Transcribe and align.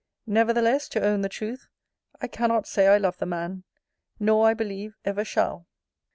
Nevertheless, 0.25 0.89
to 0.89 0.99
own 1.05 1.21
the 1.21 1.29
truth, 1.29 1.67
I 2.19 2.27
cannot 2.27 2.65
say 2.65 2.87
I 2.87 2.97
love 2.97 3.19
the 3.19 3.27
man: 3.27 3.65
nor, 4.19 4.47
I 4.47 4.55
believe, 4.55 4.95
ever 5.05 5.23
shall. 5.23 5.67